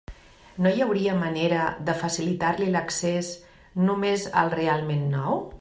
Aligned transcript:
No 0.65 0.69
hi 0.69 0.79
hauria 0.85 1.17
manera 1.19 1.67
de 1.91 1.95
facilitar-li 2.01 2.71
l'accés 2.77 3.33
només 3.89 4.29
al 4.43 4.55
realment 4.59 5.09
nou? 5.17 5.43